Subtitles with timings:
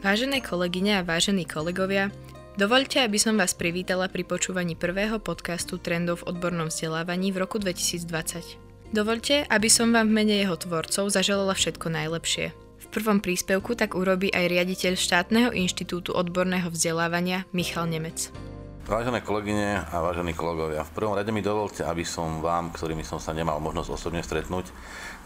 [0.00, 2.08] Vážené kolegyne a vážení kolegovia,
[2.56, 7.60] dovoľte, aby som vás privítala pri počúvaní prvého podcastu Trendov v odbornom vzdelávaní v roku
[7.60, 8.96] 2020.
[8.96, 12.56] Dovoľte, aby som vám v mene jeho tvorcov zaželala všetko najlepšie.
[12.80, 18.32] V prvom príspevku tak urobí aj riaditeľ štátneho inštitútu odborného vzdelávania Michal Nemec.
[18.88, 23.20] Vážené kolegyne a vážení kolegovia, v prvom rade mi dovolte, aby som vám, ktorými som
[23.20, 24.72] sa nemal možnosť osobne stretnúť,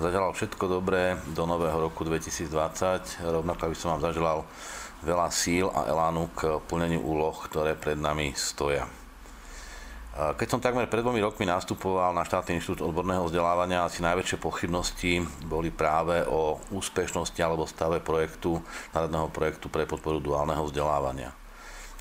[0.02, 2.50] zaželal všetko dobré do nového roku 2020.
[3.22, 4.42] Rovnako aby som vám zaželal
[5.06, 8.90] veľa síl a elánu k plneniu úloh, ktoré pred nami stoja.
[10.14, 15.22] Keď som takmer pred dvomi rokmi nastupoval na štátny inštitút odborného vzdelávania, asi najväčšie pochybnosti
[15.46, 18.58] boli práve o úspešnosti alebo stave projektu,
[18.94, 21.43] národného projektu pre podporu duálneho vzdelávania.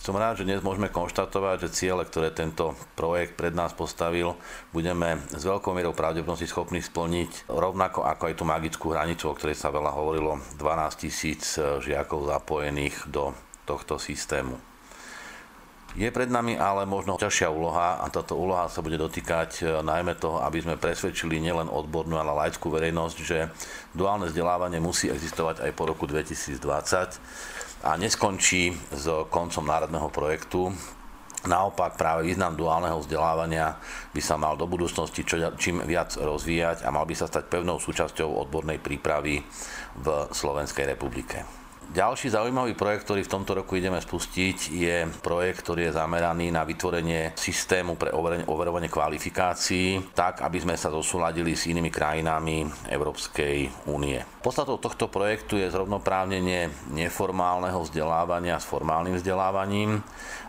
[0.03, 4.35] Som rád, že dnes môžeme konštatovať, že ciele, ktoré tento projekt pred nás postavil,
[4.75, 9.55] budeme s veľkou mierou pravdepodobnosti schopní splniť rovnako ako aj tú magickú hranicu, o ktorej
[9.55, 13.31] sa veľa hovorilo, 12 tisíc žiakov zapojených do
[13.63, 14.59] tohto systému.
[15.95, 20.17] Je pred nami ale možno ťažšia úloha a táto úloha sa bude dotýkať e, najmä
[20.17, 23.53] toho, aby sme presvedčili nielen odbornú, ale laickú verejnosť, že
[23.93, 30.71] duálne vzdelávanie musí existovať aj po roku 2020 a neskončí s koncom národného projektu.
[31.43, 33.75] Naopak práve význam duálneho vzdelávania
[34.15, 37.83] by sa mal do budúcnosti čo, čím viac rozvíjať a mal by sa stať pevnou
[37.83, 39.43] súčasťou odbornej prípravy
[39.99, 41.62] v Slovenskej republike.
[41.93, 46.65] Ďalší zaujímavý projekt, ktorý v tomto roku ideme spustiť, je projekt, ktorý je zameraný na
[46.65, 48.09] vytvorenie systému pre
[48.49, 54.17] overovanie kvalifikácií, tak aby sme sa zosúladili s inými krajinami Európskej únie.
[54.41, 60.01] Podstatou tohto projektu je zrovnoprávnenie neformálneho vzdelávania s formálnym vzdelávaním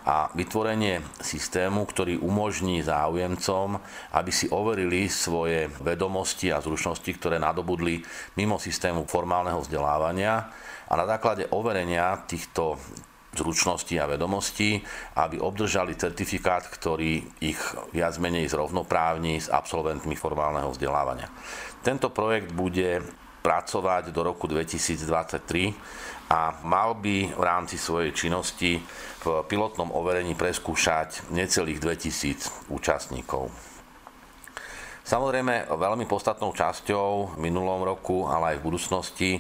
[0.09, 3.77] a vytvorenie systému, ktorý umožní záujemcom,
[4.17, 8.01] aby si overili svoje vedomosti a zručnosti, ktoré nadobudli
[8.41, 10.49] mimo systému formálneho vzdelávania
[10.95, 12.79] a na základe overenia týchto
[13.35, 14.79] zručností a vedomostí,
[15.19, 17.59] aby obdržali certifikát, ktorý ich
[17.91, 21.27] viac menej zrovnoprávni s absolventmi formálneho vzdelávania.
[21.83, 23.03] Tento projekt bude
[23.43, 28.79] pracovať do roku 2023 a mal by v rámci svojej činnosti
[29.21, 33.74] v pilotnom overení preskúšať necelých 2000 účastníkov.
[35.05, 39.31] Samozrejme, veľmi podstatnou časťou v minulom roku, ale aj v budúcnosti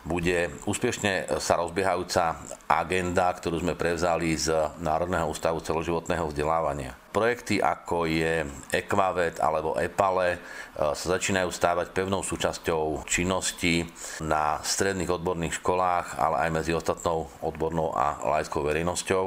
[0.00, 4.48] bude úspešne sa rozbiehajúca agenda, ktorú sme prevzali z
[4.80, 6.96] Národného ústavu celoživotného vzdelávania.
[7.10, 10.38] Projekty ako je Equavet alebo EPALE e,
[10.94, 13.82] sa začínajú stávať pevnou súčasťou činnosti
[14.22, 19.24] na stredných odborných školách, ale aj medzi ostatnou odbornou a lajskou verejnosťou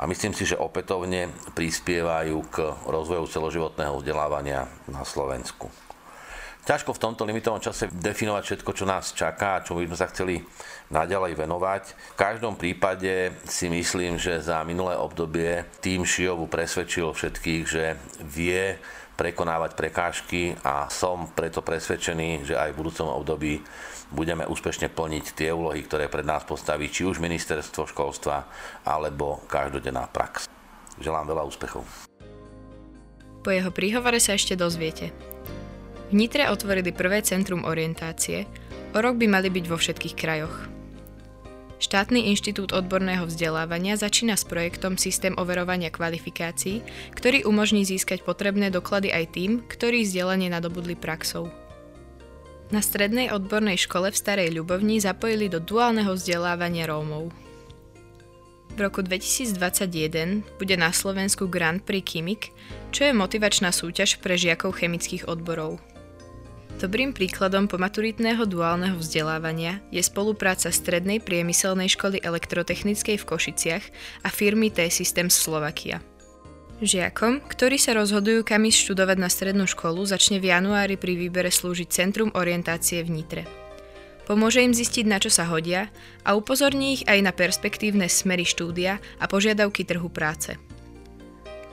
[0.00, 2.56] a myslím si, že opätovne prispievajú k
[2.88, 5.85] rozvoju celoživotného vzdelávania na Slovensku.
[6.66, 10.10] Ťažko v tomto limitovom čase definovať všetko, čo nás čaká a čo by sme sa
[10.10, 10.42] chceli
[10.90, 11.82] naďalej venovať.
[11.94, 18.82] V každom prípade si myslím, že za minulé obdobie tým Šiovu presvedčil všetkých, že vie
[19.14, 23.62] prekonávať prekážky a som preto presvedčený, že aj v budúcom období
[24.10, 28.42] budeme úspešne plniť tie úlohy, ktoré pred nás postaví či už ministerstvo školstva
[28.82, 30.50] alebo každodenná prax.
[30.98, 31.86] Želám veľa úspechov.
[33.46, 35.14] Po jeho príhovore sa ešte dozviete.
[36.06, 38.46] V Nitre otvorili prvé centrum orientácie,
[38.94, 40.54] o rok by mali byť vo všetkých krajoch.
[41.76, 46.80] Štátny inštitút odborného vzdelávania začína s projektom Systém overovania kvalifikácií,
[47.12, 51.52] ktorý umožní získať potrebné doklady aj tým, ktorí vzdelanie nadobudli praxou.
[52.70, 57.34] Na strednej odbornej škole v Starej Ľubovni zapojili do duálneho vzdelávania Rómov.
[58.72, 62.54] V roku 2021 bude na Slovensku Grand Prix Chemik,
[62.94, 65.82] čo je motivačná súťaž pre žiakov chemických odborov.
[66.76, 73.84] Dobrým príkladom pomaturitného duálneho vzdelávania je spolupráca Strednej priemyselnej školy elektrotechnickej v Košiciach
[74.26, 76.02] a firmy T-Systems Slovakia.
[76.76, 81.48] Žiakom, ktorí sa rozhodujú, kam ísť študovať na strednú školu, začne v januári pri výbere
[81.48, 83.42] slúžiť Centrum orientácie v Nitre.
[84.26, 85.88] Pomôže im zistiť, na čo sa hodia
[86.26, 90.58] a upozorní ich aj na perspektívne smery štúdia a požiadavky trhu práce.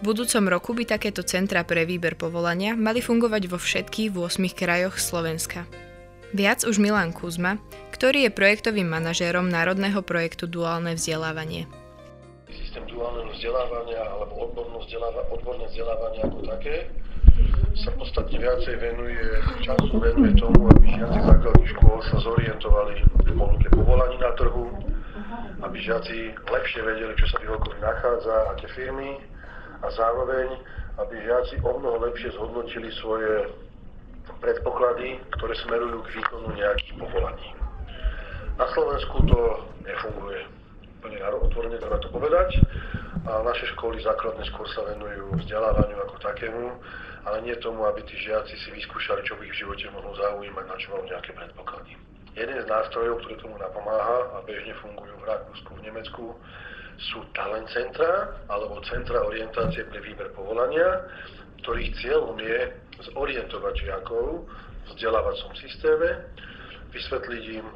[0.03, 5.63] Budúcom roku by takéto centra pre výber povolania mali fungovať vo všetkých 8 krajoch Slovenska.
[6.35, 7.55] Viac už Milan Kuzma,
[7.95, 11.71] ktorý je projektovým manažérom národného projektu Duálne vzdelávanie.
[12.51, 14.33] Systém duálneho vzdelávania alebo
[14.83, 16.75] vzdeláva, odborné vzdelávanie ako také
[17.79, 19.23] sa podstatne viacej venuje,
[19.63, 24.67] času venuje tomu, aby žiaci základných škôl sa zorientovali v ponuke povolaní na trhu,
[25.63, 29.17] aby žiaci lepšie vedeli, čo sa v okolí nachádza, aké firmy,
[29.83, 30.47] a zároveň,
[30.97, 33.51] aby žiaci o mnoho lepšie zhodnotili svoje
[34.39, 37.49] predpoklady, ktoré smerujú k výkonu nejakých povolaní.
[38.55, 39.39] Na Slovensku to
[39.83, 40.41] nefunguje.
[41.03, 42.63] úplne otvorene treba to povedať.
[43.23, 46.75] A naše školy základné skôr sa venujú vzdelávaniu ako takému,
[47.23, 50.65] ale nie tomu, aby tí žiaci si vyskúšali, čo by ich v živote mohlo zaujímať,
[50.67, 51.95] na čo majú nejaké predpoklady.
[52.35, 56.23] Jeden z nástrojov, ktorý tomu napomáha a bežne fungujú v Rakúsku, v Nemecku,
[56.97, 61.07] sú talent centra alebo centra orientácie pre výber povolania,
[61.63, 62.59] ktorých cieľom je
[63.11, 66.09] zorientovať žiakov v vzdelávacom systéme,
[66.91, 67.67] vysvetliť im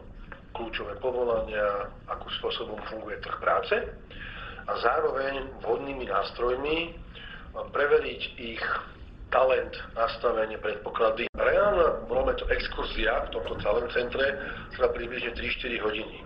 [0.54, 3.76] kľúčové povolania, akým spôsobom funguje trh práce
[4.68, 6.98] a zároveň vhodnými nástrojmi
[7.56, 8.64] preveriť ich
[9.30, 11.28] talent, nastavenie, predpoklady.
[11.36, 14.24] Reálna, voláme to exkurzia v tomto talent centre,
[14.76, 16.18] trvá približne 3-4 hodiny.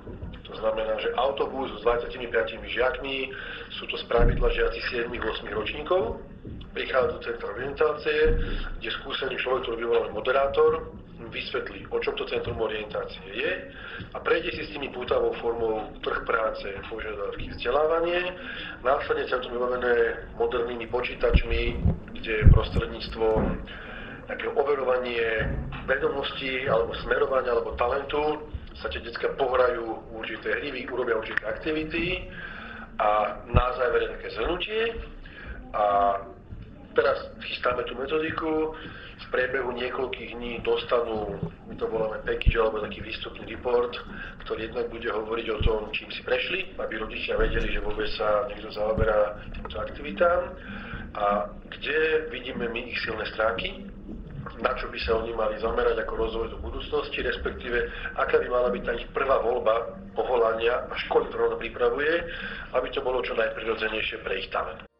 [0.51, 2.27] To znamená, že autobus s 25
[2.68, 3.31] žiakmi,
[3.80, 6.19] sú to spravidla žiaci 7-8 ročníkov,
[6.75, 8.19] prichádzajú do centra orientácie,
[8.80, 10.92] kde skúsený človek, ktorý vyvolal moderátor,
[11.31, 13.51] vysvetlí, o čom to centrum orientácie je
[14.13, 18.35] a prejde si s tými pútavou formou trh práce, požiadavky, vzdelávanie.
[18.83, 21.61] Následne centrum vybavené modernými počítačmi,
[22.19, 23.41] kde prostredníctvom
[24.27, 25.49] také overovanie
[25.87, 28.47] vedomostí alebo smerovania alebo talentu
[28.79, 32.31] sa tie detská pohrajú určité hry, urobia určité aktivity
[32.95, 34.81] a na záver je také zhrnutie
[35.75, 35.85] a
[36.95, 38.75] teraz chystáme tú metodiku,
[39.21, 41.38] v priebehu niekoľkých dní dostanú,
[41.69, 43.93] my to voláme package alebo taký výstupný report,
[44.43, 48.49] ktorý jednak bude hovoriť o tom, čím si prešli, aby rodičia vedeli, že vôbec sa
[48.49, 50.57] niekto zaoberá týmto aktivitám
[51.15, 53.85] a kde vidíme my ich silné stránky,
[54.59, 58.69] na čo by sa oni mali zamerať ako rozvoj do budúcnosti, respektíve aká by mala
[58.73, 62.25] byť tá ich prvá voľba povolania a školy, ktorá pripravuje,
[62.73, 64.90] aby to bolo čo najprirodzenejšie pre ich talent.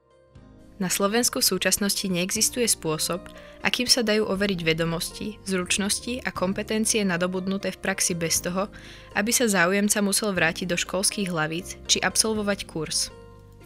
[0.82, 3.22] Na Slovensku v súčasnosti neexistuje spôsob,
[3.62, 8.66] akým sa dajú overiť vedomosti, zručnosti a kompetencie nadobudnuté v praxi bez toho,
[9.14, 13.14] aby sa záujemca musel vrátiť do školských hlavíc či absolvovať kurz.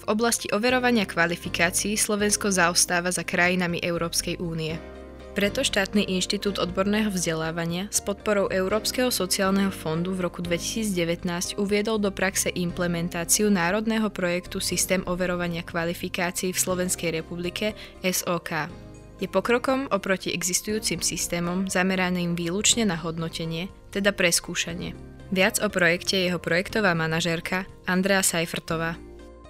[0.03, 4.75] V oblasti overovania kvalifikácií Slovensko zaostáva za krajinami Európskej únie.
[5.35, 12.07] Preto štátny inštitút odborného vzdelávania s podporou Európskeho sociálneho fondu v roku 2019 uviedol do
[12.07, 18.71] praxe implementáciu národného projektu Systém overovania kvalifikácií v Slovenskej republike SOK.
[19.19, 24.95] Je pokrokom oproti existujúcim systémom zameraným výlučne na hodnotenie, teda preskúšanie.
[25.35, 29.04] Viac o projekte jeho projektová manažérka Andrea Seifertová.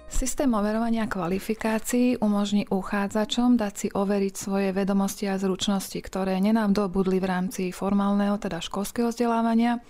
[0.06, 7.26] Systém overovania kvalifikácií umožní uchádzačom dať si overiť svoje vedomosti a zručnosti, ktoré nenadobudli v
[7.26, 9.82] rámci formálneho, teda školského vzdelávania,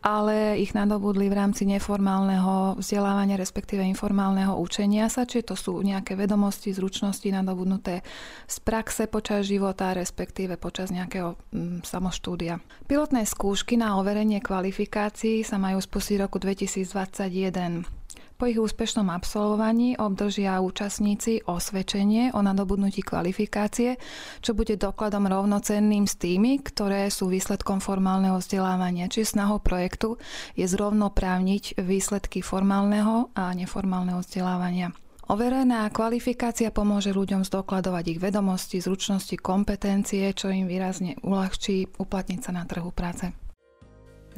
[0.00, 6.16] ale ich nadobudli v rámci neformálneho vzdelávania, respektíve informálneho učenia sa, čiže to sú nejaké
[6.16, 8.00] vedomosti, zručnosti nadobudnuté
[8.48, 12.64] z praxe počas života, respektíve počas nejakého mm, samoštúdia.
[12.88, 17.99] Pilotné skúšky na overenie kvalifikácií sa majú spustiť roku 2021.
[18.40, 24.00] Po ich úspešnom absolvovaní obdržia účastníci osvedčenie o nadobudnutí kvalifikácie,
[24.40, 29.12] čo bude dokladom rovnocenným s tými, ktoré sú výsledkom formálneho vzdelávania.
[29.12, 30.16] Čiže snahou projektu
[30.56, 34.96] je zrovnoprávniť výsledky formálneho a neformálneho vzdelávania.
[35.28, 42.56] Overená kvalifikácia pomôže ľuďom zdokladovať ich vedomosti, zručnosti, kompetencie, čo im výrazne uľahčí uplatniť sa
[42.56, 43.36] na trhu práce.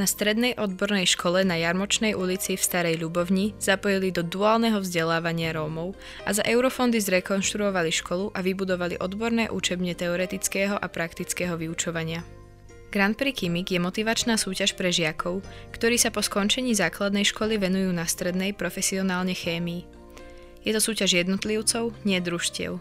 [0.01, 5.93] Na strednej odbornej škole na Jarmočnej ulici v Starej Ľubovni zapojili do duálneho vzdelávania Rómov
[6.25, 12.25] a za eurofondy zrekonštruovali školu a vybudovali odborné učebne teoretického a praktického vyučovania.
[12.89, 15.45] Grand Prix Kimik je motivačná súťaž pre žiakov,
[15.77, 19.85] ktorí sa po skončení základnej školy venujú na strednej profesionálne chémii.
[20.65, 22.81] Je to súťaž jednotlivcov, nie družstiev.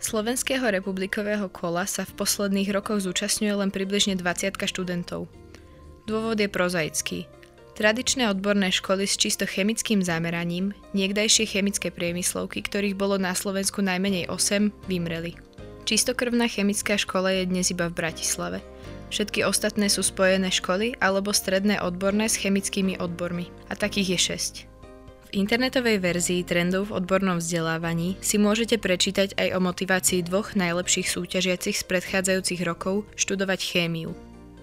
[0.00, 5.28] Slovenského republikového kola sa v posledných rokoch zúčastňuje len približne 20 študentov–
[6.06, 7.26] Dôvod je prozaický.
[7.74, 14.32] Tradičné odborné školy s čisto chemickým zameraním, niekdajšie chemické priemyslovky, ktorých bolo na Slovensku najmenej
[14.32, 15.36] 8, vymreli.
[15.84, 18.58] Čistokrvná chemická škola je dnes iba v Bratislave.
[19.10, 23.50] Všetky ostatné sú spojené školy alebo stredné odborné s chemickými odbormi.
[23.70, 24.20] A takých je
[24.64, 25.26] 6.
[25.26, 31.10] V internetovej verzii trendov v odbornom vzdelávaní si môžete prečítať aj o motivácii dvoch najlepších
[31.10, 34.14] súťažiacich z predchádzajúcich rokov študovať chémiu.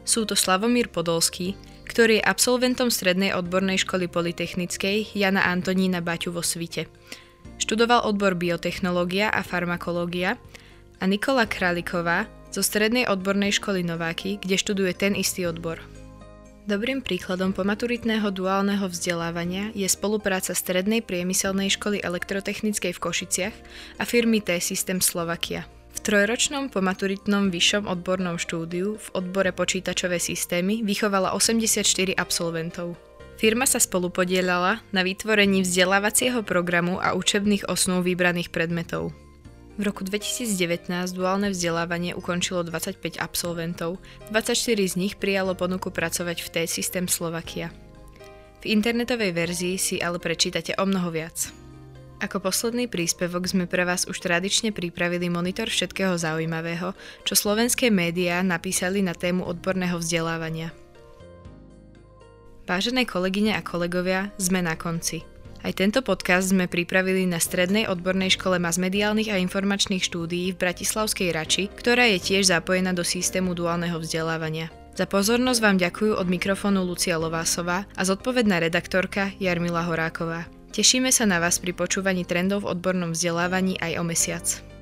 [0.03, 1.55] Sú to Slavomír Podolský,
[1.88, 6.91] ktorý je absolventom Strednej odbornej školy Polytechnickej Jana Antonína Baťu vo Svite.
[7.55, 10.36] Študoval odbor biotechnológia a farmakológia
[11.00, 15.79] a Nikola Kraliková zo Strednej odbornej školy Nováky, kde študuje ten istý odbor.
[16.63, 23.55] Dobrým príkladom pomaturitného duálneho vzdelávania je spolupráca Strednej priemyselnej školy elektrotechnickej v Košiciach
[24.00, 25.67] a firmy T-System Slovakia
[26.03, 31.88] trojročnom pomaturitnom vyššom odbornom štúdiu v odbore počítačové systémy vychovala 84
[32.19, 33.00] absolventov.
[33.39, 39.15] Firma sa spolupodielala na vytvorení vzdelávacieho programu a učebných osnov vybraných predmetov.
[39.74, 40.86] V roku 2019
[41.17, 43.98] duálne vzdelávanie ukončilo 25 absolventov,
[44.29, 44.53] 24
[44.86, 47.74] z nich prijalo ponuku pracovať v T-System Slovakia.
[48.62, 51.62] V internetovej verzii si ale prečítate o mnoho viac.
[52.23, 56.95] Ako posledný príspevok sme pre vás už tradične pripravili monitor všetkého zaujímavého,
[57.27, 60.71] čo slovenské médiá napísali na tému odborného vzdelávania.
[62.63, 65.27] Vážené kolegyne a kolegovia, sme na konci.
[65.67, 71.27] Aj tento podcast sme pripravili na Strednej odbornej škole masmediálnych a informačných štúdií v Bratislavskej
[71.35, 74.71] Rači, ktorá je tiež zapojená do systému duálneho vzdelávania.
[74.95, 80.47] Za pozornosť vám ďakujú od mikrofónu Lucia Lovásová a zodpovedná redaktorka Jarmila Horáková.
[80.73, 84.72] Tešíme sa na vás pri počúvaní trendov v odbornom vzdelávaní aj o mesiac.